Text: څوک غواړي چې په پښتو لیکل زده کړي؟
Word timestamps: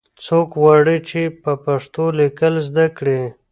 څوک 0.25 0.49
غواړي 0.61 0.97
چې 1.09 1.21
په 1.43 1.51
پښتو 1.65 2.03
لیکل 2.19 2.53
زده 2.67 2.85
کړي؟ 2.97 3.21